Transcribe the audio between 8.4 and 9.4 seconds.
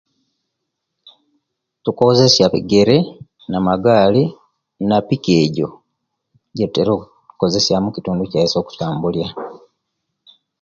okutambula.